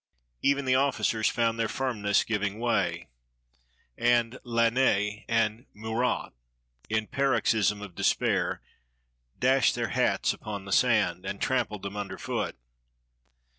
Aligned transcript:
Even 0.41 0.65
the 0.65 0.73
officers 0.73 1.27
found 1.29 1.59
their 1.59 1.67
firmness 1.67 2.23
giving 2.23 2.57
way, 2.57 3.07
and 3.95 4.39
Lannes 4.43 5.19
and 5.29 5.67
Murat, 5.75 6.33
in 6.89 7.05
paroxysms 7.05 7.83
of 7.83 7.93
despair, 7.93 8.63
dashed 9.39 9.75
their 9.75 9.89
hats 9.89 10.33
upon 10.33 10.65
the 10.65 10.71
sand, 10.71 11.23
and 11.23 11.39
trampled 11.39 11.83
them 11.83 11.95
under 11.97 12.17
foot. 12.17 12.57